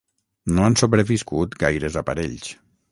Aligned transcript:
No 0.53 0.63
han 0.69 0.77
sobreviscut 0.83 1.55
gaires 1.67 2.01
aparells. 2.05 2.55